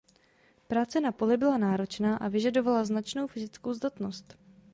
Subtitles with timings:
[0.67, 4.37] Práce na poli byla náročná a vyžadovala značnou fyzickou zdatnost.